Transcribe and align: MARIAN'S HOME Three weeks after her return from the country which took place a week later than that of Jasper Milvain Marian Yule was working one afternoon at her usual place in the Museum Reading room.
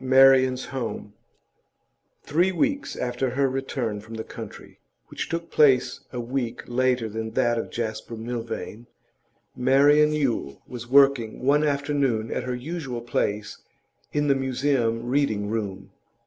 MARIAN'S 0.03 0.65
HOME 0.65 1.13
Three 2.23 2.51
weeks 2.51 2.95
after 2.95 3.29
her 3.29 3.47
return 3.47 3.99
from 4.01 4.15
the 4.15 4.23
country 4.23 4.79
which 5.09 5.29
took 5.29 5.51
place 5.51 5.99
a 6.11 6.19
week 6.19 6.63
later 6.65 7.07
than 7.07 7.33
that 7.33 7.59
of 7.59 7.69
Jasper 7.69 8.15
Milvain 8.17 8.87
Marian 9.55 10.11
Yule 10.11 10.59
was 10.65 10.89
working 10.89 11.43
one 11.45 11.63
afternoon 11.63 12.31
at 12.31 12.45
her 12.45 12.55
usual 12.55 13.01
place 13.01 13.59
in 14.11 14.27
the 14.27 14.33
Museum 14.33 15.05
Reading 15.05 15.49
room. 15.51 15.91